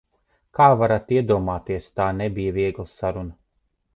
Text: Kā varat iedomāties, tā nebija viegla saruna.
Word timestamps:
Kā 0.59 0.69
varat 0.79 1.11
iedomāties, 1.17 1.91
tā 2.01 2.09
nebija 2.21 2.57
viegla 2.57 2.89
saruna. 2.97 3.37